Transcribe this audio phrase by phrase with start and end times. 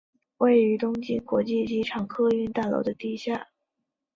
[0.37, 3.49] 位于东京国际机场客运大楼的地下。